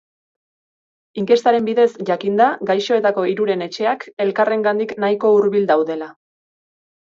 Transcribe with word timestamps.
Inkestaren 1.23 1.67
bidez 1.67 1.85
jakin 2.11 2.39
da 2.41 2.47
gaixoetako 2.71 3.27
hiruren 3.33 3.67
etxeak 3.67 4.09
elkarrengandik 4.27 4.97
nahiko 5.07 5.35
hurbil 5.37 5.71
daudela. 5.77 6.13